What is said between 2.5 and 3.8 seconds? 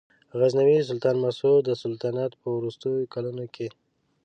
وروستیو کلونو کې.